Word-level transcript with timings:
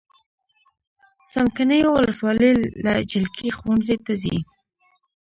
څمکنیو 1.31 1.89
ولسوالۍ 1.95 2.49
کې 2.83 2.99
جلکې 3.11 3.47
ښوونځی 3.57 3.97
ته 4.05 4.13
ځي. 4.21 4.37